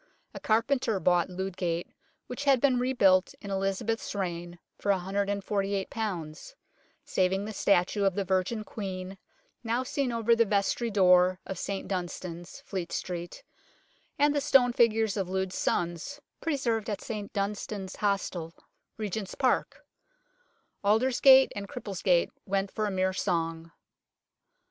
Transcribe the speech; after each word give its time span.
A 0.33 0.39
carpenter 0.39 0.99
bought 0.99 1.29
Ludgate, 1.29 1.93
which 2.25 2.45
had 2.45 2.59
been 2.59 2.79
rebuilt 2.79 3.35
in 3.39 3.51
Elizabeth's 3.51 4.15
reign, 4.15 4.57
for 4.79 4.89
148, 4.91 5.93
saving 7.05 7.45
the 7.45 7.53
statue 7.53 8.03
of 8.03 8.15
the 8.15 8.23
Virgin 8.25 8.63
Queen 8.63 9.19
now 9.63 9.83
seen 9.83 10.11
over 10.11 10.35
the 10.35 10.43
vestry 10.43 10.89
door 10.89 11.39
of 11.45 11.59
St 11.59 11.87
Dunstan's, 11.87 12.61
Fleet 12.65 12.91
Street, 12.91 13.43
and 14.17 14.33
the 14.33 14.41
stone 14.41 14.73
figures 14.73 15.17
of 15.17 15.29
Lud's 15.29 15.53
sons, 15.55 16.19
preserved 16.41 16.89
at 16.89 17.01
St 17.01 17.31
Dunstan's 17.31 17.97
Hostel, 17.97 18.55
Regent's 18.97 19.35
Park; 19.35 19.85
Aldersgate 20.83 21.51
and 21.55 21.69
Cripplegate 21.69 22.29
went 22.47 22.71
for 22.71 22.87
a 22.87 22.91
mere 22.91 23.13
song. 23.13 23.71